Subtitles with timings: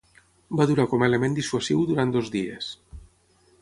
[0.61, 2.75] Va durar com a element dissuasiu durant dos dies.